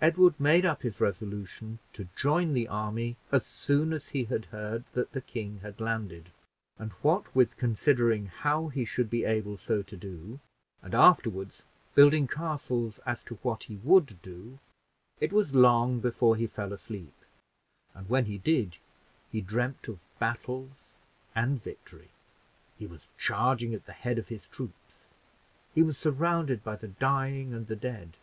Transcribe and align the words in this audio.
Edward 0.00 0.40
made 0.40 0.64
up 0.64 0.80
his 0.80 0.98
resolution 0.98 1.78
to 1.92 2.08
join 2.16 2.54
the 2.54 2.66
army, 2.66 3.18
as 3.30 3.44
soon 3.44 3.92
as 3.92 4.08
he 4.08 4.24
should 4.24 4.46
hear 4.46 4.82
that 4.94 5.12
the 5.12 5.20
king 5.20 5.58
had 5.58 5.78
landed; 5.78 6.30
and 6.78 6.92
what 7.02 7.36
with 7.36 7.58
considering 7.58 8.28
how 8.28 8.68
he 8.68 8.86
should 8.86 9.10
be 9.10 9.24
able 9.24 9.58
so 9.58 9.82
to 9.82 9.94
do, 9.94 10.40
and 10.80 10.94
afterward 10.94 11.54
building 11.94 12.26
castles 12.26 12.98
as 13.04 13.22
to 13.22 13.34
what 13.42 13.64
he 13.64 13.76
would 13.84 14.22
do, 14.22 14.58
it 15.20 15.34
was 15.34 15.54
long 15.54 16.00
before 16.00 16.34
he 16.34 16.46
fell 16.46 16.72
asleep; 16.72 17.12
and 17.92 18.08
when 18.08 18.24
he 18.24 18.38
did 18.38 18.78
he 19.30 19.42
dreamed 19.42 19.86
of 19.86 19.98
battles 20.18 20.94
and 21.34 21.62
victory 21.62 22.08
he 22.78 22.86
was 22.86 23.06
charging 23.18 23.74
at 23.74 23.84
the 23.84 23.92
head 23.92 24.16
of 24.16 24.28
his 24.28 24.48
troops 24.48 25.12
he 25.74 25.82
was 25.82 25.98
surrounded 25.98 26.64
by 26.64 26.74
the 26.74 26.88
dying 26.88 27.52
and 27.52 27.66
the 27.66 27.76
dead. 27.76 28.16